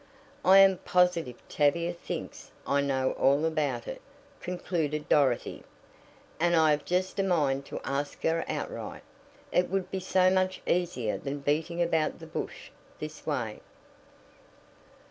[0.43, 4.01] "I am positive Tavia thinks I know all about it,"
[4.39, 5.63] concluded Dorothy,
[6.39, 9.03] "and I have just a mind to ask her outright.
[9.51, 13.59] It would be so much easier than beating about the bush this way."